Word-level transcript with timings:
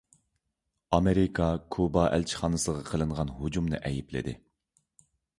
ئامېرىكا 0.97 1.49
كۇبا 1.75 2.05
ئەلچىخانىسىغا 2.15 2.81
قىلىنغان 2.87 3.33
ھۇجۇمنى 3.41 3.83
ئەيىبلىدى. 3.91 4.33